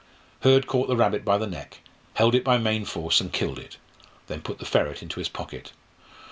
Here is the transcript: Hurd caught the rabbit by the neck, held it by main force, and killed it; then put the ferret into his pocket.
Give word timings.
Hurd 0.39 0.65
caught 0.65 0.87
the 0.87 0.95
rabbit 0.95 1.23
by 1.23 1.37
the 1.37 1.45
neck, 1.45 1.81
held 2.15 2.33
it 2.33 2.43
by 2.43 2.57
main 2.57 2.85
force, 2.85 3.21
and 3.21 3.31
killed 3.31 3.59
it; 3.59 3.77
then 4.25 4.41
put 4.41 4.57
the 4.57 4.65
ferret 4.65 5.03
into 5.03 5.19
his 5.19 5.29
pocket. 5.29 5.73